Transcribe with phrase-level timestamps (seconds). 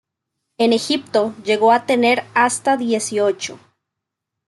[0.57, 3.59] En Egipto, llegó a tener hasta dieciocho.